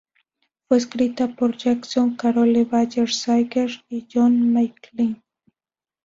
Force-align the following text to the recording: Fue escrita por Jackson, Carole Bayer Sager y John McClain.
Fue 0.67 0.79
escrita 0.79 1.27
por 1.35 1.55
Jackson, 1.55 2.15
Carole 2.15 2.65
Bayer 2.65 3.07
Sager 3.13 3.69
y 3.87 4.07
John 4.11 4.51
McClain. 4.51 5.21